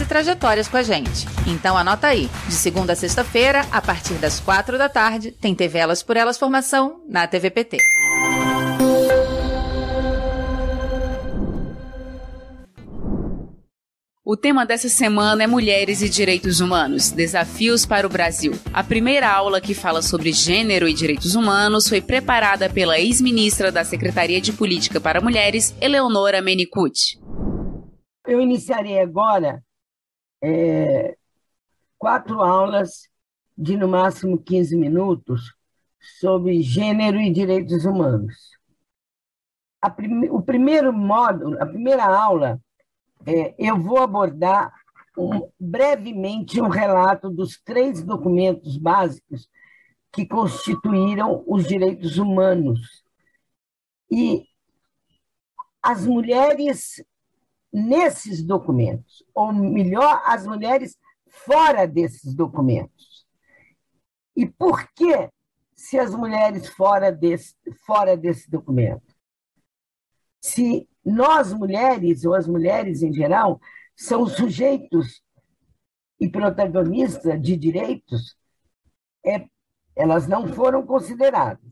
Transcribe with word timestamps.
e 0.00 0.06
trajetórias 0.06 0.68
com 0.68 0.76
a 0.76 0.82
gente. 0.82 1.26
Então 1.46 1.76
anota 1.76 2.06
aí, 2.06 2.30
de 2.46 2.54
segunda 2.54 2.92
a 2.92 2.96
sexta-feira, 2.96 3.66
a 3.70 3.80
partir 3.80 4.14
das 4.14 4.40
quatro 4.40 4.76
da 4.78 4.88
tarde, 4.88 5.30
tem 5.32 5.54
TV 5.54 5.78
Elas 5.78 6.02
por 6.02 6.16
Elas 6.16 6.38
Formação 6.38 7.00
na 7.08 7.26
TVPT. 7.26 7.78
O 14.28 14.36
tema 14.36 14.66
dessa 14.66 14.88
semana 14.88 15.44
é 15.44 15.46
Mulheres 15.46 16.02
e 16.02 16.08
Direitos 16.08 16.58
Humanos 16.58 17.12
Desafios 17.12 17.86
para 17.86 18.08
o 18.08 18.10
Brasil. 18.10 18.52
A 18.74 18.82
primeira 18.82 19.30
aula 19.30 19.60
que 19.60 19.72
fala 19.72 20.02
sobre 20.02 20.32
gênero 20.32 20.88
e 20.88 20.92
direitos 20.92 21.36
humanos 21.36 21.88
foi 21.88 22.00
preparada 22.00 22.68
pela 22.68 22.98
ex-ministra 22.98 23.70
da 23.70 23.84
Secretaria 23.84 24.40
de 24.40 24.52
Política 24.52 25.00
para 25.00 25.20
Mulheres, 25.20 25.72
Eleonora 25.80 26.42
Menicucci. 26.42 27.25
Eu 28.26 28.40
iniciarei 28.40 28.98
agora 28.98 29.62
é, 30.42 31.16
quatro 31.96 32.42
aulas 32.42 33.08
de 33.56 33.76
no 33.76 33.86
máximo 33.88 34.36
15 34.36 34.76
minutos 34.76 35.54
sobre 36.20 36.60
gênero 36.60 37.20
e 37.20 37.32
direitos 37.32 37.84
humanos. 37.84 38.34
O 40.30 40.42
primeiro 40.42 40.92
módulo, 40.92 41.62
a 41.62 41.66
primeira 41.66 42.04
aula, 42.04 42.60
é, 43.24 43.54
eu 43.58 43.78
vou 43.78 43.98
abordar 43.98 44.72
um, 45.16 45.48
brevemente 45.58 46.60
um 46.60 46.68
relato 46.68 47.30
dos 47.30 47.60
três 47.62 48.02
documentos 48.02 48.76
básicos 48.76 49.48
que 50.12 50.26
constituíram 50.26 51.44
os 51.46 51.66
direitos 51.66 52.18
humanos. 52.18 53.04
E 54.10 54.44
as 55.80 56.04
mulheres 56.04 57.02
nesses 57.76 58.42
documentos, 58.42 59.22
ou 59.34 59.52
melhor, 59.52 60.22
as 60.24 60.46
mulheres 60.46 60.96
fora 61.28 61.86
desses 61.86 62.34
documentos. 62.34 63.26
E 64.34 64.46
por 64.46 64.88
que 64.94 65.28
se 65.74 65.98
as 65.98 66.14
mulheres 66.14 66.68
fora 66.68 67.12
desse, 67.12 67.54
fora 67.84 68.16
desse 68.16 68.50
documento? 68.50 69.14
Se 70.40 70.88
nós 71.04 71.52
mulheres, 71.52 72.24
ou 72.24 72.32
as 72.32 72.48
mulheres 72.48 73.02
em 73.02 73.12
geral, 73.12 73.60
são 73.94 74.26
sujeitos 74.26 75.22
e 76.18 76.30
protagonistas 76.30 77.40
de 77.42 77.58
direitos, 77.58 78.38
é, 79.22 79.46
elas 79.94 80.26
não 80.26 80.48
foram 80.48 80.86
consideradas. 80.86 81.70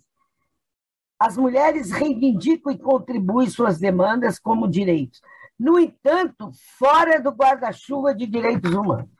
As 1.18 1.38
mulheres 1.38 1.90
reivindicam 1.90 2.72
e 2.74 2.78
contribuem 2.78 3.48
suas 3.48 3.78
demandas 3.78 4.38
como 4.38 4.68
direitos, 4.68 5.22
no 5.58 5.78
entanto, 5.78 6.50
fora 6.78 7.20
do 7.20 7.30
guarda-chuva 7.30 8.14
de 8.14 8.26
direitos 8.26 8.72
humanos. 8.72 9.10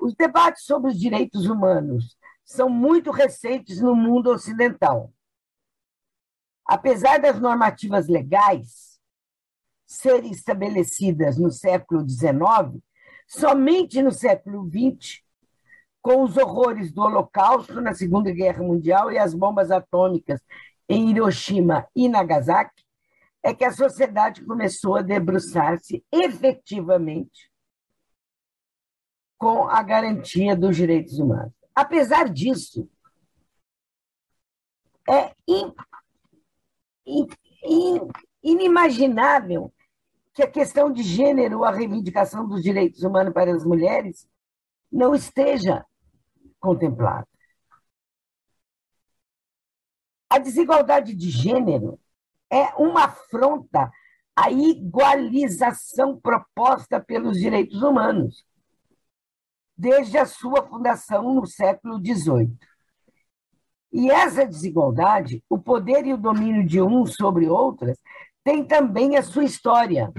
Os 0.00 0.14
debates 0.14 0.64
sobre 0.64 0.90
os 0.90 0.98
direitos 0.98 1.46
humanos 1.46 2.16
são 2.44 2.68
muito 2.68 3.10
recentes 3.10 3.80
no 3.80 3.94
mundo 3.94 4.30
ocidental. 4.30 5.12
Apesar 6.64 7.18
das 7.18 7.40
normativas 7.40 8.06
legais 8.06 9.00
serem 9.86 10.30
estabelecidas 10.30 11.38
no 11.38 11.50
século 11.50 12.08
XIX, 12.08 12.82
somente 13.26 14.00
no 14.02 14.12
século 14.12 14.68
XX, 14.68 15.22
com 16.00 16.22
os 16.22 16.36
horrores 16.36 16.92
do 16.92 17.02
Holocausto 17.02 17.80
na 17.80 17.92
Segunda 17.92 18.30
Guerra 18.30 18.62
Mundial 18.62 19.10
e 19.10 19.18
as 19.18 19.34
bombas 19.34 19.72
atômicas 19.72 20.40
em 20.88 21.10
Hiroshima 21.10 21.88
e 21.96 22.08
Nagasaki, 22.08 22.85
é 23.46 23.54
que 23.54 23.64
a 23.64 23.70
sociedade 23.70 24.44
começou 24.44 24.96
a 24.96 25.02
debruçar-se 25.02 26.04
efetivamente 26.12 27.48
com 29.38 29.68
a 29.68 29.80
garantia 29.84 30.56
dos 30.56 30.74
direitos 30.74 31.20
humanos. 31.20 31.52
Apesar 31.72 32.28
disso, 32.28 32.90
é 35.08 35.32
in, 35.46 35.72
in, 37.06 37.26
in, 37.62 38.08
inimaginável 38.42 39.72
que 40.34 40.42
a 40.42 40.50
questão 40.50 40.92
de 40.92 41.04
gênero, 41.04 41.62
a 41.62 41.70
reivindicação 41.70 42.48
dos 42.48 42.64
direitos 42.64 43.04
humanos 43.04 43.32
para 43.32 43.54
as 43.54 43.64
mulheres, 43.64 44.28
não 44.90 45.14
esteja 45.14 45.86
contemplada. 46.58 47.28
A 50.28 50.40
desigualdade 50.40 51.14
de 51.14 51.30
gênero 51.30 52.00
é 52.50 52.74
uma 52.76 53.04
afronta 53.04 53.90
à 54.34 54.50
igualização 54.50 56.18
proposta 56.20 57.00
pelos 57.00 57.38
direitos 57.38 57.82
humanos, 57.82 58.44
desde 59.76 60.18
a 60.18 60.26
sua 60.26 60.66
fundação 60.66 61.34
no 61.34 61.46
século 61.46 61.98
XVIII. 61.98 62.56
E 63.92 64.10
essa 64.10 64.46
desigualdade, 64.46 65.42
o 65.48 65.58
poder 65.58 66.06
e 66.06 66.12
o 66.12 66.18
domínio 66.18 66.66
de 66.66 66.80
uns 66.82 67.14
sobre 67.14 67.48
outras, 67.48 67.98
tem 68.44 68.64
também 68.64 69.16
a 69.16 69.22
sua 69.22 69.44
história, 69.44 70.12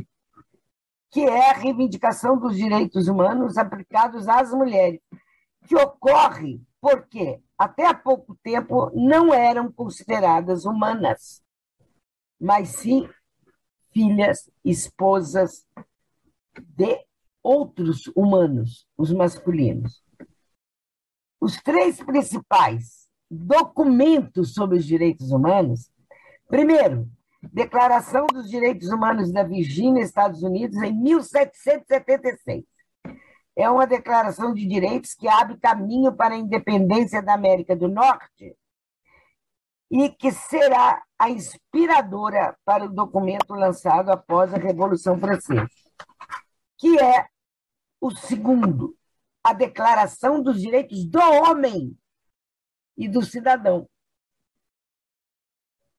que 1.11 1.21
é 1.21 1.51
a 1.51 1.53
reivindicação 1.53 2.37
dos 2.37 2.57
direitos 2.57 3.07
humanos 3.07 3.57
aplicados 3.57 4.27
às 4.27 4.51
mulheres, 4.51 4.99
que 5.67 5.75
ocorre 5.75 6.61
porque 6.81 7.39
até 7.57 7.85
há 7.85 7.93
pouco 7.93 8.37
tempo 8.43 8.91
não 8.93 9.33
eram 9.33 9.71
consideradas 9.71 10.65
humanas 10.65 11.41
mas 12.39 12.69
sim 12.69 13.07
filhas, 13.91 14.49
esposas 14.63 15.65
de 16.75 17.05
outros 17.41 18.07
humanos, 18.15 18.87
os 18.97 19.11
masculinos. 19.11 20.03
Os 21.39 21.57
três 21.61 22.01
principais 22.03 23.07
documentos 23.29 24.53
sobre 24.53 24.77
os 24.77 24.85
direitos 24.85 25.31
humanos, 25.31 25.91
primeiro, 26.47 27.09
Declaração 27.41 28.25
dos 28.27 28.49
Direitos 28.49 28.89
Humanos 28.89 29.31
da 29.31 29.43
Virgínia, 29.43 30.03
Estados 30.03 30.41
Unidos, 30.41 30.81
em 30.81 30.91
1776. 30.93 32.65
É 33.55 33.69
uma 33.69 33.87
declaração 33.87 34.53
de 34.53 34.65
direitos 34.67 35.13
que 35.13 35.27
abre 35.27 35.57
caminho 35.57 36.13
para 36.13 36.35
a 36.35 36.37
independência 36.37 37.21
da 37.21 37.33
América 37.33 37.75
do 37.75 37.87
Norte 37.87 38.55
e 39.89 40.09
que 40.09 40.31
será 40.31 41.01
a 41.17 41.29
inspiradora 41.29 42.57
para 42.65 42.85
o 42.85 42.93
documento 42.93 43.53
lançado 43.53 44.09
após 44.09 44.53
a 44.53 44.57
Revolução 44.57 45.17
Francesa, 45.17 45.67
que 46.77 46.99
é 46.99 47.27
o 47.99 48.11
segundo, 48.11 48.95
a 49.43 49.53
Declaração 49.53 50.41
dos 50.43 50.61
Direitos 50.61 51.05
do 51.05 51.19
Homem 51.19 51.97
e 52.97 53.07
do 53.07 53.23
Cidadão. 53.23 53.89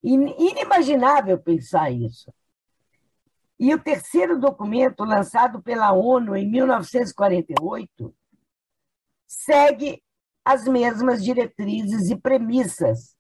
Inimaginável 0.03 1.39
pensar 1.43 1.91
isso. 1.91 2.33
E 3.59 3.75
o 3.75 3.83
terceiro 3.83 4.39
documento, 4.39 5.03
lançado 5.03 5.61
pela 5.61 5.93
ONU 5.93 6.37
em 6.37 6.49
1948, 6.49 8.15
segue 9.27 10.01
as 10.45 10.69
mesmas 10.69 11.25
diretrizes 11.25 12.09
e 12.11 12.17
premissas 12.17 13.18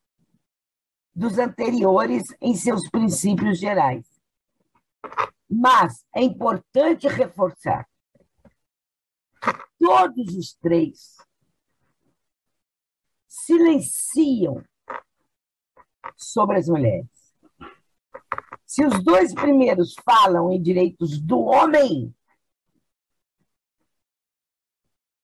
dos 1.19 1.37
anteriores 1.37 2.23
em 2.41 2.55
seus 2.55 2.89
princípios 2.89 3.59
gerais. 3.59 4.07
Mas 5.51 6.07
é 6.15 6.23
importante 6.23 7.09
reforçar 7.09 7.89
que 9.43 9.51
todos 9.81 10.37
os 10.37 10.55
três 10.55 11.17
silenciam 13.27 14.63
sobre 16.17 16.59
as 16.59 16.69
mulheres. 16.69 17.11
Se 18.65 18.85
os 18.85 19.03
dois 19.03 19.35
primeiros 19.35 19.97
falam 20.05 20.53
em 20.53 20.63
direitos 20.63 21.21
do 21.21 21.41
homem, 21.41 22.15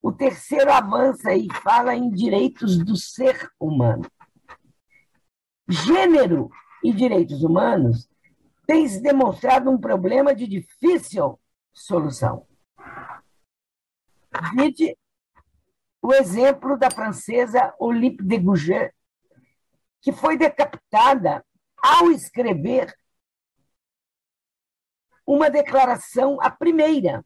o 0.03 0.11
terceiro 0.11 0.73
avança 0.73 1.33
e 1.35 1.47
fala 1.63 1.95
em 1.95 2.11
direitos 2.11 2.79
do 2.79 2.97
ser 2.97 3.49
humano. 3.61 4.11
Gênero 5.69 6.51
e 6.83 6.93
direitos 6.93 7.43
humanos 7.43 8.09
têm 8.67 8.87
se 8.87 9.01
demonstrado 9.01 9.71
um 9.71 9.79
problema 9.81 10.35
de 10.35 10.47
difícil 10.47 11.41
solução. 11.73 12.47
Vide 14.55 14.97
o 16.03 16.13
exemplo 16.13 16.77
da 16.77 16.91
francesa 16.91 17.75
Olympe 17.79 18.23
de 18.23 18.39
Gouget, 18.39 18.95
que 20.03 20.13
foi 20.13 20.37
decapitada 20.37 21.45
ao 21.79 22.11
escrever 22.11 22.95
uma 25.27 25.49
declaração, 25.49 26.39
a 26.43 26.51
primeira, 26.51 27.25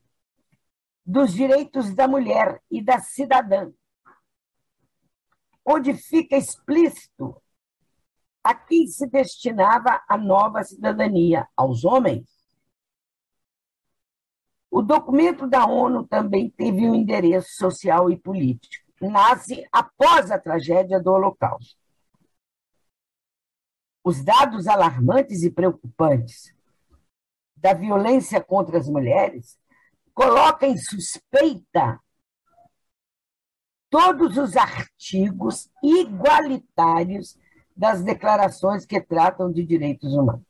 dos 1.04 1.32
direitos 1.32 1.92
da 1.94 2.06
mulher 2.06 2.62
e 2.70 2.80
da 2.80 3.00
cidadã, 3.00 3.72
onde 5.64 5.94
fica 5.94 6.36
explícito 6.36 7.42
a 8.42 8.54
quem 8.54 8.86
se 8.86 9.06
destinava 9.06 10.02
a 10.08 10.16
nova 10.16 10.62
cidadania, 10.64 11.46
aos 11.56 11.84
homens. 11.84 12.26
O 14.70 14.82
documento 14.82 15.46
da 15.46 15.66
ONU 15.66 16.06
também 16.06 16.50
teve 16.50 16.88
um 16.88 16.94
endereço 16.94 17.56
social 17.56 18.10
e 18.10 18.16
político. 18.16 18.86
Nasce 19.00 19.66
após 19.72 20.30
a 20.30 20.38
tragédia 20.38 21.00
do 21.00 21.10
Holocausto. 21.10 21.78
Os 24.04 24.24
dados 24.24 24.66
alarmantes 24.66 25.42
e 25.42 25.50
preocupantes 25.50 26.54
da 27.56 27.74
violência 27.74 28.42
contra 28.42 28.78
as 28.78 28.88
mulheres 28.88 29.58
coloca 30.14 30.66
em 30.66 30.76
suspeita 30.76 32.00
todos 33.90 34.36
os 34.36 34.56
artigos 34.56 35.70
igualitários 35.82 37.36
das 37.78 38.02
declarações 38.02 38.84
que 38.84 39.00
tratam 39.00 39.52
de 39.52 39.64
direitos 39.64 40.12
humanos. 40.12 40.42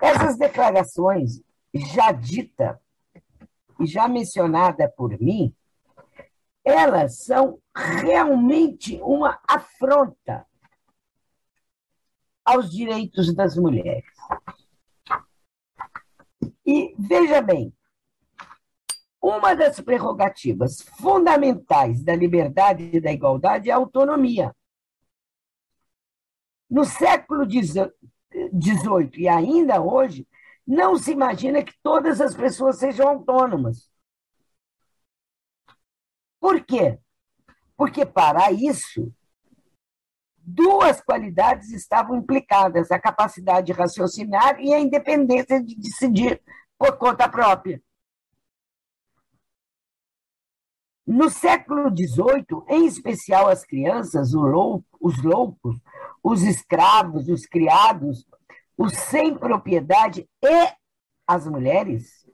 Essas 0.00 0.38
declarações, 0.38 1.42
já 1.74 2.12
dita 2.12 2.80
e 3.80 3.86
já 3.86 4.06
mencionada 4.06 4.88
por 4.88 5.18
mim, 5.20 5.52
elas 6.64 7.24
são 7.24 7.58
realmente 7.74 9.00
uma 9.02 9.40
afronta 9.48 10.46
aos 12.44 12.70
direitos 12.70 13.34
das 13.34 13.56
mulheres. 13.56 14.04
E 16.64 16.94
veja 16.96 17.40
bem, 17.40 17.72
uma 19.20 19.54
das 19.54 19.80
prerrogativas 19.80 20.82
fundamentais 21.00 22.04
da 22.04 22.14
liberdade 22.14 22.90
e 22.92 23.00
da 23.00 23.10
igualdade 23.10 23.70
é 23.70 23.72
a 23.72 23.76
autonomia. 23.76 24.54
No 26.68 26.84
século 26.84 27.44
XVIII 27.48 29.10
e 29.16 29.28
ainda 29.28 29.80
hoje, 29.80 30.26
não 30.66 30.96
se 30.96 31.12
imagina 31.12 31.62
que 31.62 31.74
todas 31.82 32.20
as 32.20 32.34
pessoas 32.34 32.78
sejam 32.78 33.08
autônomas. 33.08 33.90
Por 36.40 36.64
quê? 36.64 36.98
Porque 37.76 38.04
para 38.04 38.50
isso, 38.50 39.12
duas 40.36 41.00
qualidades 41.00 41.70
estavam 41.70 42.16
implicadas: 42.16 42.90
a 42.90 42.98
capacidade 42.98 43.66
de 43.66 43.72
raciocinar 43.72 44.60
e 44.60 44.72
a 44.74 44.80
independência 44.80 45.62
de 45.62 45.76
decidir 45.76 46.42
por 46.78 46.96
conta 46.98 47.28
própria. 47.28 47.82
No 51.06 51.30
século 51.30 51.88
XVIII, 51.90 52.64
em 52.68 52.84
especial 52.84 53.48
as 53.48 53.64
crianças, 53.64 54.32
os 54.34 55.22
loucos, 55.22 55.76
os 56.28 56.42
escravos, 56.42 57.28
os 57.28 57.46
criados, 57.46 58.26
os 58.76 58.92
sem 58.94 59.38
propriedade 59.38 60.28
e 60.42 60.72
as 61.24 61.46
mulheres 61.46 62.28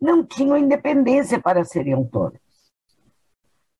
não 0.00 0.24
tinham 0.24 0.56
independência 0.56 1.38
para 1.38 1.62
serem 1.62 1.92
autônomos. 1.92 2.40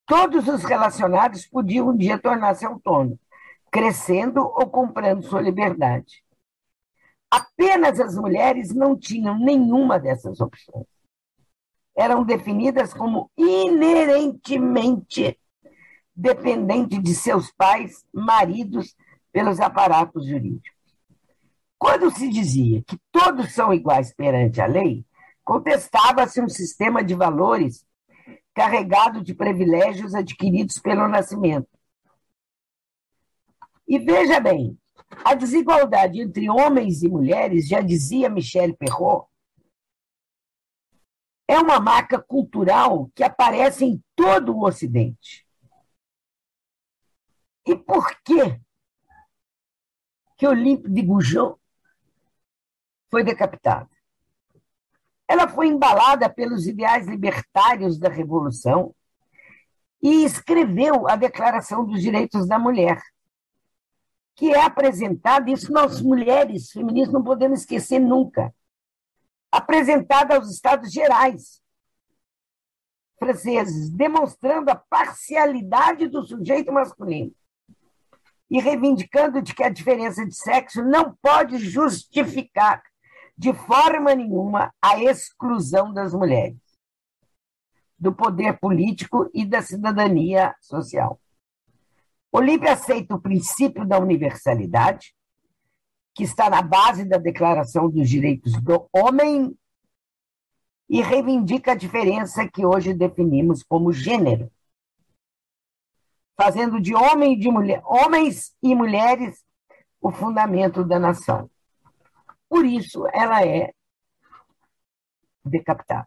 Todos 0.04 0.46
os 0.48 0.64
relacionados 0.64 1.46
podiam 1.46 1.88
um 1.88 1.96
dia 1.96 2.18
tornar-se 2.18 2.66
autônomos, 2.66 3.18
crescendo 3.72 4.40
ou 4.40 4.68
comprando 4.68 5.22
sua 5.22 5.40
liberdade. 5.40 6.22
Apenas 7.30 7.98
as 7.98 8.16
mulheres 8.16 8.74
não 8.74 8.98
tinham 8.98 9.38
nenhuma 9.38 9.98
dessas 9.98 10.42
opções 10.42 10.84
eram 11.96 12.22
definidas 12.24 12.92
como 12.94 13.28
inerentemente 13.36 15.36
dependentes 16.18 17.00
de 17.00 17.14
seus 17.14 17.52
pais, 17.52 18.04
maridos, 18.12 18.96
pelos 19.30 19.60
aparatos 19.60 20.26
jurídicos. 20.26 20.76
Quando 21.78 22.10
se 22.10 22.28
dizia 22.28 22.82
que 22.82 22.98
todos 23.12 23.52
são 23.54 23.72
iguais 23.72 24.12
perante 24.12 24.60
a 24.60 24.66
lei, 24.66 25.04
contestava-se 25.44 26.42
um 26.42 26.48
sistema 26.48 27.04
de 27.04 27.14
valores 27.14 27.86
carregado 28.52 29.22
de 29.22 29.32
privilégios 29.32 30.12
adquiridos 30.12 30.80
pelo 30.80 31.06
nascimento. 31.06 31.68
E 33.86 34.00
veja 34.00 34.40
bem, 34.40 34.76
a 35.24 35.34
desigualdade 35.34 36.20
entre 36.20 36.50
homens 36.50 37.04
e 37.04 37.08
mulheres, 37.08 37.68
já 37.68 37.80
dizia 37.80 38.28
Michel 38.28 38.76
Perrault, 38.76 39.28
é 41.46 41.58
uma 41.60 41.78
marca 41.78 42.20
cultural 42.20 43.08
que 43.14 43.22
aparece 43.22 43.84
em 43.84 44.02
todo 44.16 44.52
o 44.54 44.66
Ocidente. 44.66 45.47
E 47.68 47.76
por 47.76 48.08
que 48.22 48.58
que 50.38 50.46
Olympe 50.46 50.88
de 50.88 51.02
Goujon 51.02 51.54
foi 53.10 53.22
decapitada? 53.22 53.90
Ela 55.28 55.46
foi 55.46 55.66
embalada 55.66 56.30
pelos 56.30 56.66
ideais 56.66 57.06
libertários 57.06 57.98
da 57.98 58.08
Revolução 58.08 58.94
e 60.02 60.24
escreveu 60.24 61.06
a 61.10 61.16
Declaração 61.16 61.84
dos 61.84 62.00
Direitos 62.00 62.48
da 62.48 62.58
Mulher, 62.58 63.02
que 64.34 64.50
é 64.50 64.62
apresentada, 64.62 65.50
isso 65.50 65.70
nós 65.70 66.00
mulheres 66.00 66.70
feministas 66.70 67.12
não 67.12 67.22
podemos 67.22 67.60
esquecer 67.60 67.98
nunca, 67.98 68.54
apresentada 69.52 70.36
aos 70.36 70.50
Estados 70.50 70.90
Gerais 70.90 71.60
franceses, 73.18 73.90
demonstrando 73.90 74.70
a 74.70 74.76
parcialidade 74.76 76.06
do 76.06 76.24
sujeito 76.24 76.72
masculino 76.72 77.34
e 78.50 78.60
reivindicando 78.60 79.42
de 79.42 79.54
que 79.54 79.62
a 79.62 79.68
diferença 79.68 80.24
de 80.24 80.34
sexo 80.34 80.82
não 80.82 81.14
pode 81.22 81.58
justificar 81.58 82.82
de 83.36 83.52
forma 83.52 84.14
nenhuma 84.14 84.72
a 84.82 85.02
exclusão 85.02 85.92
das 85.92 86.12
mulheres 86.12 86.56
do 87.98 88.14
poder 88.14 88.58
político 88.58 89.28
e 89.34 89.44
da 89.44 89.60
cidadania 89.60 90.54
social. 90.60 91.20
Olímpia 92.30 92.72
aceita 92.72 93.14
o 93.14 93.20
princípio 93.20 93.86
da 93.86 93.98
universalidade, 93.98 95.14
que 96.14 96.22
está 96.22 96.48
na 96.48 96.62
base 96.62 97.04
da 97.04 97.16
Declaração 97.16 97.90
dos 97.90 98.08
Direitos 98.08 98.52
do 98.62 98.88
Homem 98.92 99.56
e 100.88 101.02
reivindica 101.02 101.72
a 101.72 101.76
diferença 101.76 102.48
que 102.48 102.64
hoje 102.64 102.94
definimos 102.94 103.62
como 103.62 103.92
gênero, 103.92 104.50
fazendo 106.40 106.80
de 106.80 106.94
homem 106.94 107.32
e 107.32 107.38
de 107.38 107.50
mulher, 107.50 107.82
homens 107.84 108.54
e 108.62 108.72
mulheres 108.72 109.44
o 110.00 110.12
fundamento 110.12 110.84
da 110.84 110.98
nação. 110.98 111.50
Por 112.48 112.64
isso, 112.64 113.06
ela 113.12 113.44
é 113.44 113.72
decapitada. 115.44 116.06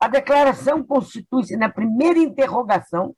A 0.00 0.08
declaração 0.08 0.82
constitui-se 0.82 1.58
na 1.58 1.68
primeira 1.68 2.18
interrogação 2.18 3.14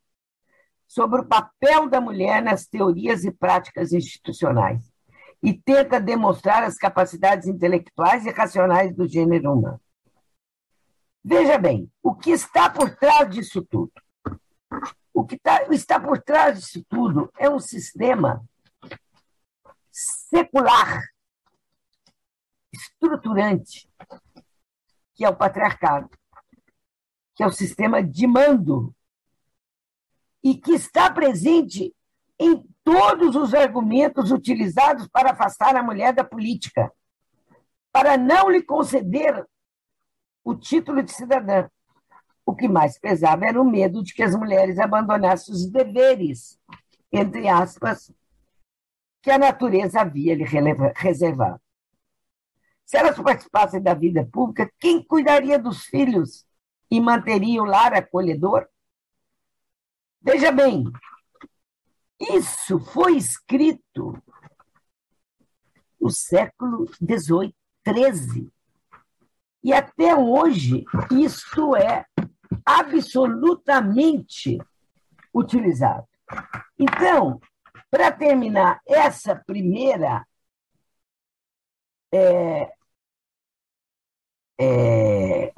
sobre 0.89 1.21
o 1.21 1.27
papel 1.27 1.89
da 1.89 2.01
mulher 2.01 2.43
nas 2.43 2.67
teorias 2.67 3.25
e 3.25 3.31
práticas 3.31 3.93
institucionais 3.93 4.93
e 5.41 5.55
tenta 5.55 6.01
demonstrar 6.01 6.65
as 6.65 6.77
capacidades 6.77 7.47
intelectuais 7.47 8.27
e 8.27 8.31
racionais 8.31 8.95
do 8.95 9.07
gênero 9.07 9.53
humano. 9.53 9.81
Veja 11.25 11.57
bem, 11.57 11.89
o 12.03 12.15
que 12.15 12.31
está 12.31 12.69
por 12.69 12.97
trás 12.97 13.31
disso 13.31 13.63
tudo? 13.63 13.93
O 15.15 15.25
que 15.25 15.39
tá, 15.39 15.65
está 15.71 16.01
por 16.01 16.21
trás 16.23 16.59
disso 16.59 16.85
tudo 16.89 17.31
é 17.39 17.49
um 17.49 17.61
sistema 17.61 18.43
secular, 19.91 21.03
estruturante, 22.73 23.89
que 25.15 25.25
é 25.25 25.29
o 25.29 25.37
patriarcado, 25.37 26.09
que 27.35 27.43
é 27.43 27.47
o 27.47 27.53
sistema 27.53 28.03
de 28.03 28.27
mando, 28.27 28.95
e 30.43 30.57
que 30.57 30.73
está 30.73 31.13
presente 31.13 31.95
em 32.39 32.67
todos 32.83 33.37
os 33.37 33.55
argumentos 33.55 34.33
utilizados 34.33 35.07
para 35.09 35.31
afastar 35.31 35.77
a 35.77 35.83
mulher 35.83 36.13
da 36.13 36.25
política, 36.25 36.91
para 37.93 38.17
não 38.17 38.51
lhe 38.51 38.63
conceder 38.63 39.47
o 40.43 40.55
título 40.55 41.03
de 41.03 41.13
cidadã. 41.13 41.69
O 42.45 42.55
que 42.55 42.69
mais 42.69 42.99
pesava 42.99 43.47
era 43.47 43.61
o 43.61 43.65
medo 43.65 44.03
de 44.03 44.13
que 44.15 44.23
as 44.23 44.35
mulheres 44.35 44.79
abandonassem 44.79 45.55
os 45.55 45.67
deveres, 45.71 46.59
entre 47.13 47.49
aspas, 47.49 48.13
que 49.23 49.31
a 49.31 49.39
natureza 49.39 50.01
havia 50.01 50.35
lhe 50.35 50.45
reservado. 50.97 51.61
Se 52.85 52.99
elas 52.99 53.17
participassem 53.17 53.81
da 53.81 53.95
vida 53.95 54.29
pública, 54.31 54.71
quem 54.79 55.03
cuidaria 55.03 55.59
dos 55.59 55.85
filhos 55.85 56.45
e 56.91 57.01
manteria 57.01 57.63
o 57.63 57.65
lar 57.65 57.95
acolhedor? 57.95 58.69
Veja 60.21 60.53
bem, 60.53 60.85
isso 62.21 62.79
foi 62.79 63.17
escrito 63.17 64.21
no 66.01 66.11
século 66.11 66.87
XVIII, 66.87 67.55
XIII. 67.87 68.53
E 69.65 69.73
até 69.73 70.15
hoje, 70.15 70.85
isso 71.13 71.77
é 71.77 72.05
absolutamente 72.65 74.59
utilizado. 75.35 76.07
Então, 76.79 77.41
para 77.91 78.11
terminar 78.11 78.81
essa 78.87 79.37
primeira 79.37 80.27
é, 82.15 82.73
é, 84.61 85.53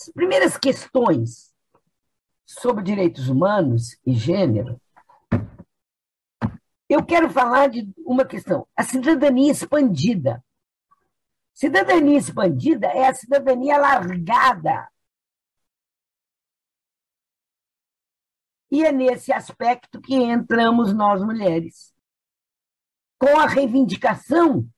as 0.00 0.08
primeiras 0.14 0.56
questões 0.56 1.52
sobre 2.46 2.82
direitos 2.82 3.28
humanos 3.28 3.98
e 4.06 4.14
gênero, 4.14 4.80
eu 6.88 7.04
quero 7.04 7.30
falar 7.30 7.68
de 7.68 7.88
uma 7.98 8.24
questão: 8.24 8.66
a 8.76 8.82
cidadania 8.82 9.52
expandida. 9.52 10.42
Cidadania 11.52 12.18
expandida 12.18 12.86
é 12.86 13.06
a 13.06 13.14
cidadania 13.14 13.76
largada. 13.76 14.88
E 18.70 18.84
é 18.84 18.92
nesse 18.92 19.32
aspecto 19.32 20.00
que 20.00 20.14
entramos 20.14 20.94
nós 20.94 21.22
mulheres, 21.22 21.92
com 23.18 23.38
a 23.38 23.46
reivindicação 23.46 24.68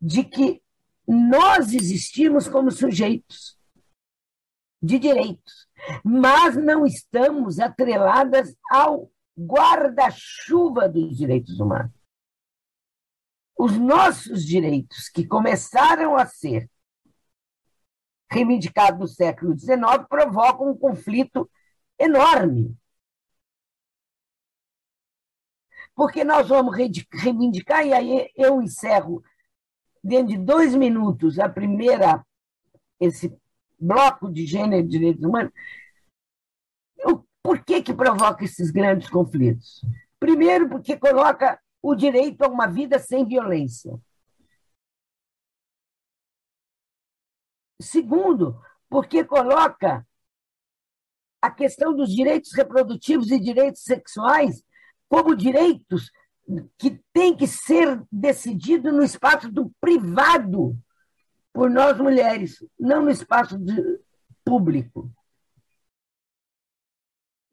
de 0.00 0.22
que 0.22 0.62
nós 1.06 1.72
existimos 1.72 2.46
como 2.46 2.70
sujeitos 2.70 3.58
de 4.82 4.98
direitos, 4.98 5.68
mas 6.04 6.56
não 6.56 6.86
estamos 6.86 7.58
atreladas 7.58 8.56
ao 8.70 9.10
guarda-chuva 9.38 10.88
dos 10.88 11.16
direitos 11.16 11.58
humanos. 11.58 11.99
Os 13.62 13.76
nossos 13.76 14.42
direitos, 14.46 15.10
que 15.10 15.26
começaram 15.26 16.16
a 16.16 16.24
ser 16.24 16.66
reivindicados 18.32 18.98
no 18.98 19.06
século 19.06 19.58
XIX, 19.58 19.78
provocam 20.08 20.70
um 20.70 20.74
conflito 20.74 21.46
enorme. 21.98 22.74
Porque 25.94 26.24
nós 26.24 26.48
vamos 26.48 26.74
reivindicar, 27.12 27.86
e 27.86 27.92
aí 27.92 28.30
eu 28.34 28.62
encerro 28.62 29.22
dentro 30.02 30.28
de 30.28 30.38
dois 30.38 30.74
minutos, 30.74 31.38
a 31.38 31.46
primeira, 31.46 32.24
esse 32.98 33.30
bloco 33.78 34.32
de 34.32 34.46
gênero 34.46 34.86
e 34.86 34.88
direitos 34.88 35.22
humanos, 35.22 35.52
por 37.42 37.62
que, 37.62 37.82
que 37.82 37.92
provoca 37.92 38.42
esses 38.42 38.70
grandes 38.70 39.10
conflitos? 39.10 39.82
Primeiro, 40.18 40.66
porque 40.70 40.96
coloca 40.96 41.60
o 41.82 41.94
direito 41.94 42.42
a 42.42 42.48
uma 42.48 42.66
vida 42.66 42.98
sem 42.98 43.26
violência. 43.26 43.98
Segundo, 47.80 48.60
porque 48.88 49.24
coloca 49.24 50.06
a 51.40 51.50
questão 51.50 51.96
dos 51.96 52.14
direitos 52.14 52.52
reprodutivos 52.52 53.30
e 53.30 53.40
direitos 53.40 53.82
sexuais 53.82 54.62
como 55.08 55.34
direitos 55.34 56.10
que 56.78 57.02
tem 57.12 57.36
que 57.36 57.46
ser 57.46 58.02
decidido 58.10 58.92
no 58.92 59.02
espaço 59.02 59.50
do 59.50 59.70
privado 59.80 60.76
por 61.52 61.70
nós 61.70 61.98
mulheres, 61.98 62.64
não 62.78 63.02
no 63.02 63.10
espaço 63.10 63.58
público. 64.44 65.10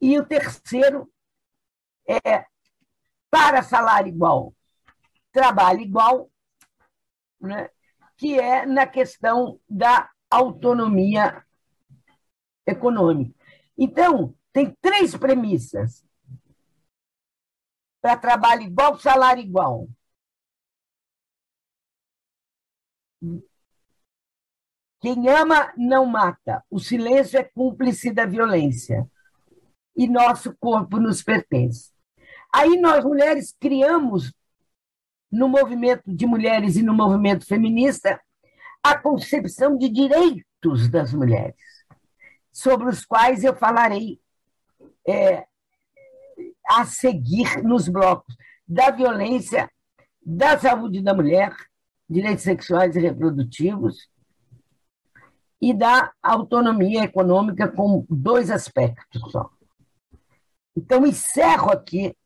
E 0.00 0.18
o 0.18 0.26
terceiro 0.26 1.10
é 2.06 2.46
para 3.30 3.62
salário 3.62 4.08
igual, 4.08 4.54
trabalho 5.32 5.80
igual, 5.80 6.30
né, 7.40 7.70
que 8.16 8.38
é 8.38 8.66
na 8.66 8.86
questão 8.86 9.60
da 9.68 10.10
autonomia 10.30 11.44
econômica. 12.66 13.34
Então, 13.76 14.34
tem 14.52 14.76
três 14.80 15.16
premissas 15.16 16.04
para 18.00 18.16
trabalho 18.16 18.62
igual, 18.62 18.98
salário 18.98 19.42
igual. 19.42 19.88
Quem 25.00 25.28
ama 25.28 25.72
não 25.76 26.06
mata. 26.06 26.64
O 26.70 26.80
silêncio 26.80 27.38
é 27.38 27.44
cúmplice 27.44 28.12
da 28.12 28.26
violência. 28.26 29.08
E 29.96 30.08
nosso 30.08 30.56
corpo 30.58 30.98
nos 30.98 31.22
pertence. 31.22 31.92
Aí 32.54 32.80
nós, 32.80 33.04
mulheres, 33.04 33.54
criamos, 33.58 34.32
no 35.30 35.48
movimento 35.48 36.02
de 36.06 36.26
mulheres 36.26 36.76
e 36.76 36.82
no 36.82 36.94
movimento 36.94 37.46
feminista, 37.46 38.20
a 38.82 38.96
concepção 38.98 39.76
de 39.76 39.88
direitos 39.88 40.88
das 40.88 41.12
mulheres, 41.12 41.56
sobre 42.50 42.88
os 42.88 43.04
quais 43.04 43.44
eu 43.44 43.54
falarei 43.54 44.18
é, 45.06 45.46
a 46.66 46.84
seguir 46.86 47.62
nos 47.62 47.88
blocos 47.88 48.34
da 48.66 48.90
violência, 48.90 49.70
da 50.24 50.58
saúde 50.58 51.02
da 51.02 51.14
mulher, 51.14 51.54
direitos 52.08 52.44
sexuais 52.44 52.96
e 52.96 53.00
reprodutivos, 53.00 54.08
e 55.60 55.74
da 55.74 56.12
autonomia 56.22 57.04
econômica 57.04 57.68
com 57.68 58.06
dois 58.08 58.50
aspectos 58.50 59.20
só. 59.32 59.50
Então, 60.76 61.04
encerro 61.04 61.70
aqui 61.70 62.16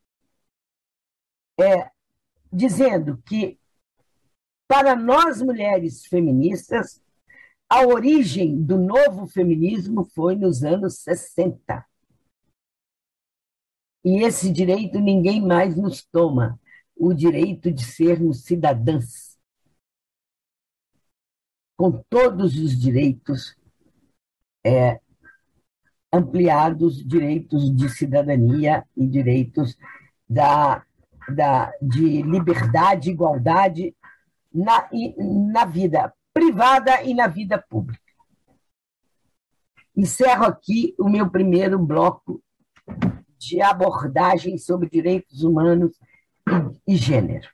é, 1.61 1.91
dizendo 2.53 3.21
que, 3.27 3.59
para 4.69 4.97
nós 4.97 5.43
mulheres 5.43 6.07
feministas, 6.07 7.03
a 7.69 7.87
origem 7.87 8.63
do 8.63 8.79
novo 8.79 9.27
feminismo 9.27 10.05
foi 10.05 10.37
nos 10.37 10.63
anos 10.63 10.99
60. 10.99 11.87
E 14.05 14.23
esse 14.25 14.53
direito 14.53 14.99
ninguém 14.99 15.41
mais 15.41 15.77
nos 15.77 16.03
toma 16.05 16.61
o 16.95 17.15
direito 17.15 17.73
de 17.73 17.85
sermos 17.85 18.45
cidadãs, 18.45 19.39
com 21.77 22.03
todos 22.11 22.57
os 22.59 22.79
direitos 22.79 23.57
é, 24.65 25.01
ampliados 26.13 27.03
direitos 27.05 27.75
de 27.75 27.89
cidadania 27.89 28.87
e 28.95 29.07
direitos 29.09 29.77
da, 30.29 30.85
da, 31.29 31.73
de 31.81 32.23
liberdade, 32.23 33.11
igualdade 33.11 33.95
na, 34.53 34.89
na 35.53 35.65
vida 35.65 36.13
privada 36.33 37.03
e 37.03 37.15
na 37.15 37.27
vida 37.27 37.59
pública. 37.59 38.01
Encerro 39.97 40.45
aqui 40.45 40.95
o 40.99 41.09
meu 41.09 41.31
primeiro 41.31 41.79
bloco 41.79 42.43
de 43.39 43.61
abordagem 43.61 44.57
sobre 44.57 44.89
direitos 44.89 45.43
humanos 45.43 45.99
e, 46.87 46.95
e 46.95 46.97
gênero. 46.97 47.49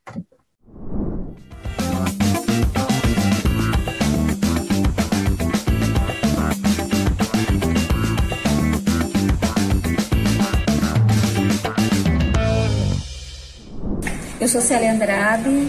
Eu 14.48 14.52
sou 14.52 14.60
Célia 14.62 14.94
Andrade, 14.94 15.68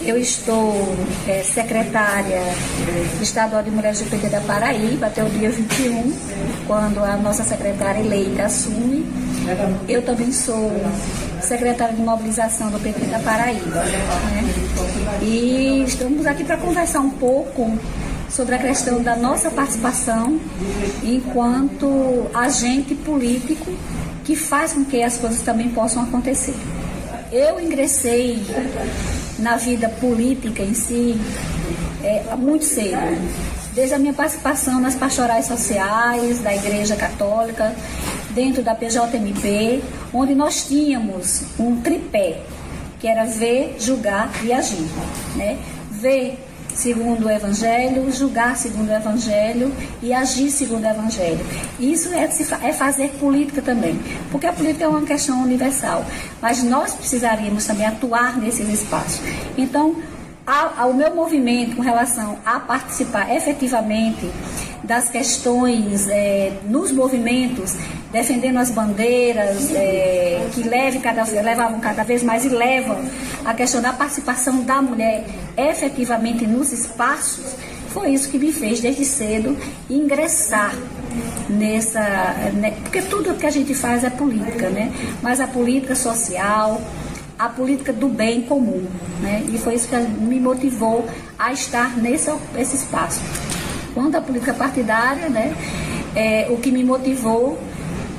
eu 0.00 0.16
estou 0.16 0.96
é, 1.28 1.42
secretária 1.42 2.40
estadual 3.20 3.62
de 3.62 3.70
Mulheres 3.70 4.00
do 4.00 4.08
PT 4.08 4.30
da 4.30 4.40
Paraíba 4.40 5.08
até 5.08 5.22
o 5.22 5.28
dia 5.28 5.50
21, 5.50 6.10
quando 6.66 7.04
a 7.04 7.18
nossa 7.18 7.44
secretária 7.44 8.00
eleita 8.00 8.44
assume. 8.44 9.04
Eu 9.86 10.00
também 10.00 10.32
sou 10.32 10.72
secretária 11.42 11.94
de 11.94 12.00
mobilização 12.00 12.70
do 12.70 12.80
PT 12.80 13.08
da 13.08 13.18
Paraíba. 13.18 13.84
Né? 13.84 14.54
E 15.20 15.84
estamos 15.86 16.24
aqui 16.24 16.44
para 16.44 16.56
conversar 16.56 17.00
um 17.00 17.10
pouco 17.10 17.78
sobre 18.30 18.54
a 18.54 18.58
questão 18.58 19.02
da 19.02 19.14
nossa 19.14 19.50
participação 19.50 20.40
enquanto 21.04 22.26
agente 22.32 22.94
político 22.94 23.70
que 24.24 24.34
faz 24.34 24.72
com 24.72 24.82
que 24.82 25.02
as 25.02 25.18
coisas 25.18 25.42
também 25.42 25.68
possam 25.68 26.02
acontecer. 26.04 26.54
Eu 27.36 27.60
ingressei 27.60 28.42
na 29.38 29.58
vida 29.58 29.90
política 29.90 30.62
em 30.62 30.72
si 30.72 31.20
é, 32.02 32.34
muito 32.34 32.64
cedo. 32.64 32.96
Desde 33.74 33.94
a 33.94 33.98
minha 33.98 34.14
participação 34.14 34.80
nas 34.80 34.94
pastorais 34.94 35.44
sociais 35.44 36.40
da 36.40 36.54
Igreja 36.54 36.96
Católica, 36.96 37.76
dentro 38.30 38.62
da 38.62 38.74
PJMP, 38.74 39.82
onde 40.14 40.34
nós 40.34 40.66
tínhamos 40.66 41.42
um 41.58 41.78
tripé, 41.82 42.40
que 42.98 43.06
era 43.06 43.26
ver, 43.26 43.76
julgar 43.78 44.30
e 44.42 44.50
agir. 44.50 44.88
Né? 45.34 45.58
Ver 45.90 46.38
segundo 46.76 47.26
o 47.26 47.30
Evangelho, 47.30 48.10
julgar 48.12 48.56
segundo 48.56 48.88
o 48.88 48.94
Evangelho 48.94 49.72
e 50.02 50.12
agir 50.12 50.50
segundo 50.50 50.84
o 50.84 50.88
Evangelho. 50.88 51.44
Isso 51.80 52.10
é, 52.12 52.28
é 52.62 52.72
fazer 52.72 53.08
política 53.18 53.62
também, 53.62 53.98
porque 54.30 54.46
a 54.46 54.52
política 54.52 54.84
é 54.84 54.88
uma 54.88 55.02
questão 55.02 55.42
universal, 55.42 56.04
mas 56.40 56.62
nós 56.62 56.94
precisaríamos 56.94 57.64
também 57.64 57.86
atuar 57.86 58.38
nesses 58.38 58.68
espaços. 58.68 59.20
Então, 59.56 59.96
ao 60.46 60.94
meu 60.94 61.12
movimento 61.12 61.74
com 61.74 61.82
relação 61.82 62.38
a 62.44 62.60
participar 62.60 63.34
efetivamente 63.34 64.30
das 64.84 65.10
questões 65.10 66.06
é, 66.08 66.52
nos 66.64 66.92
movimentos, 66.92 67.74
defendendo 68.16 68.56
as 68.56 68.70
bandeiras 68.70 69.70
é, 69.74 70.48
que 70.54 70.62
leve 70.62 71.00
cada, 71.00 71.22
levavam 71.24 71.78
cada 71.80 72.02
vez 72.02 72.22
mais 72.22 72.46
e 72.46 72.48
levam 72.48 72.98
a 73.44 73.52
questão 73.52 73.82
da 73.82 73.92
participação 73.92 74.62
da 74.62 74.80
mulher 74.80 75.26
efetivamente 75.54 76.46
nos 76.46 76.72
espaços, 76.72 77.54
foi 77.90 78.12
isso 78.12 78.30
que 78.30 78.38
me 78.38 78.50
fez 78.52 78.80
desde 78.80 79.04
cedo 79.04 79.54
ingressar 79.90 80.74
nessa. 81.48 82.00
Né, 82.54 82.74
porque 82.82 83.02
tudo 83.02 83.34
que 83.34 83.44
a 83.44 83.50
gente 83.50 83.74
faz 83.74 84.02
é 84.02 84.08
política, 84.08 84.70
né? 84.70 84.90
Mas 85.22 85.38
a 85.38 85.46
política 85.46 85.94
social, 85.94 86.80
a 87.38 87.50
política 87.50 87.92
do 87.92 88.08
bem 88.08 88.42
comum, 88.42 88.86
né? 89.20 89.44
E 89.52 89.58
foi 89.58 89.74
isso 89.74 89.88
que 89.88 89.96
me 89.96 90.40
motivou 90.40 91.06
a 91.38 91.52
estar 91.52 91.98
nesse 91.98 92.30
esse 92.58 92.76
espaço. 92.76 93.20
Quanto 93.92 94.16
à 94.16 94.22
política 94.22 94.54
partidária, 94.54 95.28
né? 95.28 95.54
É, 96.14 96.46
o 96.50 96.56
que 96.56 96.70
me 96.70 96.82
motivou 96.82 97.58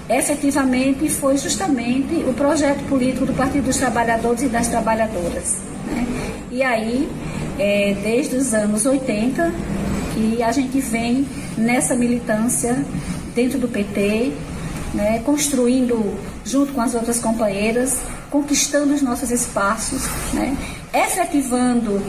efetivamente 0.09 1.09
foi 1.09 1.37
justamente 1.37 2.15
o 2.27 2.33
projeto 2.33 2.83
político 2.87 3.25
do 3.25 3.33
Partido 3.33 3.65
dos 3.65 3.77
Trabalhadores 3.77 4.43
e 4.43 4.47
das 4.47 4.67
Trabalhadoras. 4.67 5.57
Né? 5.85 6.05
E 6.51 6.63
aí, 6.63 7.09
é, 7.59 7.95
desde 8.01 8.35
os 8.35 8.53
anos 8.53 8.85
80, 8.85 9.53
que 10.13 10.41
a 10.41 10.51
gente 10.51 10.79
vem 10.79 11.27
nessa 11.57 11.95
militância 11.95 12.83
dentro 13.35 13.59
do 13.59 13.67
PT, 13.67 14.31
né, 14.93 15.19
construindo 15.19 16.17
junto 16.43 16.73
com 16.73 16.81
as 16.81 16.95
outras 16.95 17.19
companheiras, 17.19 17.99
conquistando 18.31 18.93
os 18.93 19.01
nossos 19.01 19.29
espaços, 19.29 20.03
né, 20.33 20.55
efetivando 20.93 22.01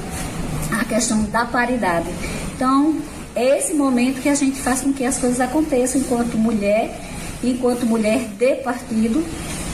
a 0.80 0.84
questão 0.84 1.24
da 1.24 1.44
paridade. 1.44 2.08
Então, 2.54 2.96
é 3.34 3.58
esse 3.58 3.74
momento 3.74 4.22
que 4.22 4.28
a 4.28 4.34
gente 4.34 4.58
faz 4.58 4.80
com 4.80 4.92
que 4.92 5.04
as 5.04 5.18
coisas 5.18 5.40
aconteçam 5.40 6.00
enquanto 6.00 6.36
mulher 6.38 7.07
enquanto 7.42 7.86
mulher 7.86 8.28
de 8.38 8.54
partido, 8.56 9.24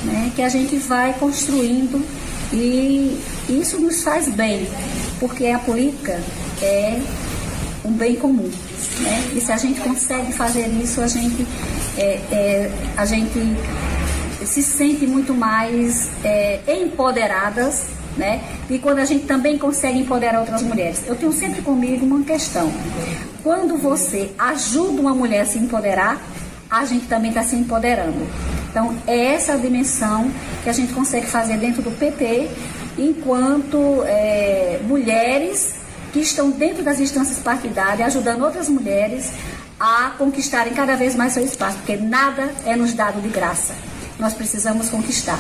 né, 0.05 0.33
que 0.35 0.43
a 0.43 0.49
gente 0.49 0.77
vai 0.77 1.15
construindo 1.15 2.05
e 2.53 3.19
isso 3.49 3.81
nos 3.81 4.03
faz 4.03 4.29
bem, 4.29 4.69
porque 5.19 5.47
a 5.47 5.59
política 5.59 6.21
é 6.63 7.01
um 7.85 7.93
bem 7.93 8.17
comum. 8.17 8.51
Né? 9.01 9.33
E 9.35 9.41
se 9.41 9.51
a 9.51 9.57
gente 9.57 9.81
consegue 9.81 10.33
fazer 10.33 10.69
isso, 10.69 11.01
a 11.01 11.07
gente, 11.07 11.47
é, 11.97 12.21
é, 12.31 12.71
a 12.97 13.05
gente 13.05 13.39
se 14.45 14.63
sente 14.63 15.07
muito 15.07 15.35
mais 15.35 16.09
é, 16.23 16.61
empoderadas, 16.69 17.87
né? 18.17 18.43
E 18.71 18.79
quando 18.79 18.99
a 18.99 19.05
gente 19.05 19.27
também 19.27 19.59
consegue 19.59 19.99
empoderar 19.99 20.41
outras 20.41 20.63
mulheres. 20.63 21.03
Eu 21.07 21.17
tenho 21.17 21.33
sempre 21.33 21.63
comigo 21.63 22.05
uma 22.07 22.23
questão. 22.23 22.71
Quando 23.43 23.77
você 23.77 24.31
ajuda 24.39 25.01
uma 25.01 25.15
mulher 25.15 25.41
a 25.41 25.45
se 25.47 25.59
empoderar, 25.59 26.23
a 26.81 26.85
gente 26.85 27.07
também 27.07 27.31
está 27.31 27.43
se 27.43 27.57
empoderando. 27.57 28.27
Então, 28.71 28.95
é 29.07 29.35
essa 29.35 29.53
a 29.53 29.57
dimensão 29.57 30.31
que 30.63 30.69
a 30.69 30.73
gente 30.73 30.93
consegue 30.93 31.27
fazer 31.27 31.57
dentro 31.59 31.83
do 31.83 31.91
PT, 31.93 32.51
enquanto 32.99 34.03
é, 34.05 34.81
mulheres 34.85 35.75
que 36.13 36.21
estão 36.21 36.51
dentro 36.51 36.83
das 36.83 37.01
instâncias 37.01 37.39
partidárias, 37.39 38.09
ajudando 38.09 38.43
outras 38.43 38.69
mulheres 38.69 39.31
a 39.79 40.13
conquistarem 40.17 40.73
cada 40.73 40.97
vez 40.97 41.15
mais 41.15 41.33
seu 41.33 41.45
espaço, 41.45 41.77
porque 41.79 41.97
nada 41.97 42.51
é 42.65 42.77
nos 42.77 42.93
dado 42.93 43.21
de 43.21 43.29
graça. 43.29 43.75
Nós 44.19 44.33
precisamos 44.33 44.89
conquistar. 44.89 45.39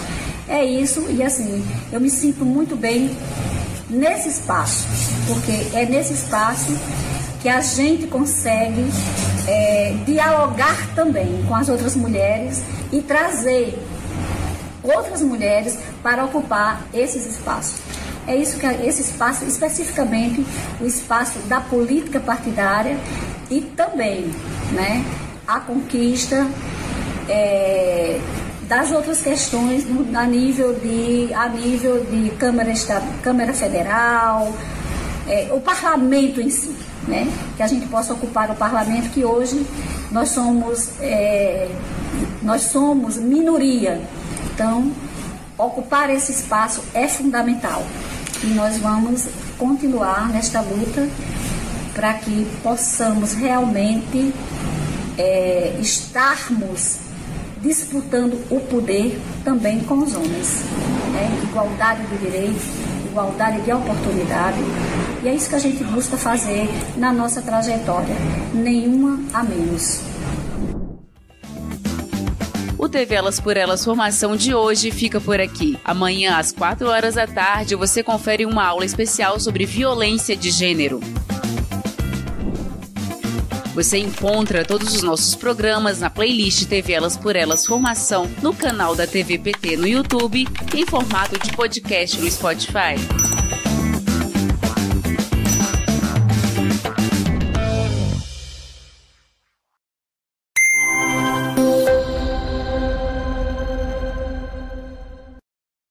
É 0.49 0.64
isso, 0.64 1.07
e 1.09 1.23
assim, 1.23 1.64
eu 1.92 2.01
me 2.01 2.11
sinto 2.11 2.44
muito 2.44 2.77
bem 2.77 3.16
nesse 3.88 4.29
espaço, 4.29 4.85
porque 5.27 5.77
é 5.77 5.87
nesse 5.87 6.12
espaço 6.12 6.77
que 7.40 7.49
a 7.49 7.61
gente 7.61 8.07
consegue 8.07 8.85
é, 9.46 9.94
dialogar 10.04 10.94
também 10.94 11.44
com 11.46 11.54
as 11.54 11.68
outras 11.68 11.94
mulheres 11.96 12.62
e 12.92 13.00
trazer 13.02 13.78
outras 14.83 15.22
mulheres 15.22 15.78
para 16.02 16.24
ocupar 16.24 16.87
esses 16.92 17.26
espaços. 17.26 17.80
É 18.26 18.37
isso 18.37 18.59
que 18.59 18.66
esse 18.66 19.02
espaço, 19.02 19.44
especificamente 19.44 20.44
o 20.80 20.87
espaço 20.87 21.38
da 21.40 21.61
política 21.61 22.20
partidária 22.20 22.96
e 23.50 23.61
também 23.61 24.30
né, 24.72 25.04
a 25.46 25.61
conquista 25.61 26.46
é, 27.28 28.18
das 28.62 28.90
outras 28.92 29.20
questões 29.20 29.85
no, 29.87 30.18
a, 30.18 30.24
nível 30.24 30.72
de, 30.74 31.33
a 31.35 31.48
nível 31.48 32.04
de 32.04 32.30
Câmara, 32.37 32.72
Câmara 33.22 33.52
Federal, 33.52 34.52
é, 35.29 35.51
o 35.53 35.61
parlamento 35.61 36.41
em 36.41 36.51
si 36.51 36.75
né? 37.07 37.31
que 37.57 37.63
a 37.63 37.67
gente 37.67 37.87
possa 37.87 38.13
ocupar 38.13 38.51
o 38.51 38.55
parlamento, 38.55 39.11
que 39.11 39.25
hoje 39.25 39.67
nós 40.11 40.31
somos, 40.31 40.91
é, 41.01 41.69
nós 42.43 42.63
somos 42.63 43.17
minoria. 43.17 44.01
Então, 44.53 44.91
ocupar 45.59 46.11
esse 46.11 46.33
espaço 46.33 46.83
é 46.95 47.09
fundamental. 47.09 47.85
E 48.43 48.47
nós 48.49 48.79
vamos 48.79 49.27
continuar 49.59 50.29
nesta 50.29 50.61
luta 50.61 51.09
para 51.95 52.15
que 52.15 52.47
possamos 52.63 53.33
realmente 53.33 54.35
é, 55.17 55.77
estarmos 55.81 56.99
disputando 57.63 58.35
o 58.51 58.61
poder 58.61 59.19
também 59.43 59.81
com 59.81 59.99
os 59.99 60.15
homens. 60.15 60.65
Né? 61.13 61.41
Igualdade 61.45 62.05
de 62.09 62.19
direitos, 62.19 62.63
igualdade 63.14 63.61
de 63.62 63.72
oportunidade 63.72 64.59
e 65.22 65.29
é 65.29 65.35
isso 65.35 65.48
que 65.48 65.55
a 65.55 65.59
gente 65.61 65.85
busca 65.85 66.16
fazer 66.16 66.68
na 66.96 67.12
nossa 67.12 67.40
trajetória, 67.40 68.14
nenhuma 68.53 69.20
a 69.33 69.44
menos. 69.44 70.00
O 72.77 72.88
TV 72.88 73.14
Elas 73.14 73.38
por 73.38 73.57
Elas 73.57 73.85
formação 73.85 74.37
de 74.37 74.53
hoje 74.53 74.90
fica 74.90 75.20
por 75.20 75.40
aqui. 75.40 75.79
Amanhã, 75.85 76.37
às 76.37 76.50
4 76.50 76.88
horas 76.88 77.14
da 77.14 77.27
tarde, 77.27 77.77
você 77.77 78.03
confere 78.03 78.44
uma 78.44 78.66
aula 78.66 78.85
especial 78.85 79.38
sobre 79.38 79.64
violência 79.64 80.37
de 80.37 80.50
gênero. 80.50 81.00
Você 83.75 83.99
encontra 83.99 84.65
todos 84.65 84.95
os 84.95 85.03
nossos 85.03 85.35
programas 85.35 85.99
na 85.99 86.09
playlist 86.09 86.67
TV 86.69 86.93
Elas 86.93 87.17
por 87.17 87.35
Elas 87.35 87.67
Formação 87.67 88.31
no 88.41 88.55
canal 88.55 88.95
da 88.95 89.05
TV 89.05 89.37
PT 89.37 89.77
no 89.77 89.87
YouTube 89.87 90.47
em 90.73 90.87
formato 90.87 91.37
de 91.41 91.53
podcast 91.57 92.21
no 92.21 92.31
Spotify. 92.31 92.95